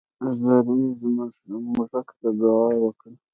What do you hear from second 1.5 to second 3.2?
موږک ته دعا وکړه.